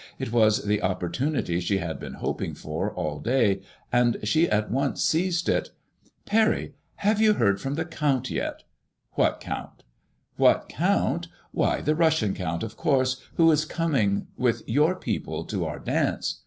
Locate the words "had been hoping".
1.77-2.55